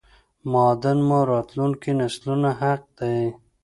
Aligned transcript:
معادن 0.51 0.97
مو 1.07 1.19
راتلونکو 1.31 1.91
نسلونو 1.99 2.49
حق 2.59 2.81
دی 2.97 3.17